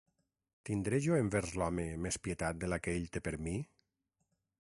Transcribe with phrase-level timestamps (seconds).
[0.69, 3.57] Tindré jo envers l'home més pietat de la que ell té per mi?